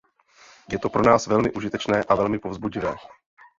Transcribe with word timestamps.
Je 0.71 0.79
to 0.79 0.89
pro 0.89 1.03
nás 1.03 1.27
velmi 1.27 1.51
užitečné 1.51 2.03
a 2.03 2.15
velmi 2.15 2.39
povzbudivé. 2.39 2.95